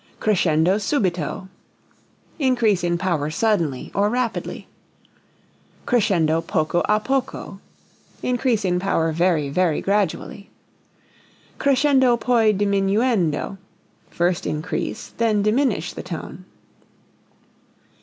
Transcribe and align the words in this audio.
Crescendo 0.19 0.77
subito 0.79 1.47
increase 2.39 2.83
in 2.83 2.97
power 2.97 3.29
suddenly 3.29 3.91
(or 3.93 4.09
rapidly). 4.09 4.67
Crescendo 5.85 6.41
poco 6.41 6.81
a 6.89 6.99
poco 6.99 7.59
increase 8.23 8.65
in 8.65 8.79
power 8.79 9.11
very, 9.11 9.47
very 9.49 9.79
gradually. 9.79 10.49
Crescendo 11.59 12.17
poi 12.17 12.51
diminuendo 12.51 13.59
first 14.09 14.47
increase, 14.47 15.09
then 15.19 15.43
diminish 15.43 15.93
the 15.93 16.01
tone. 16.01 16.45